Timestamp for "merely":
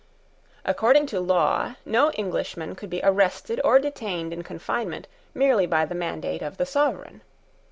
5.35-5.67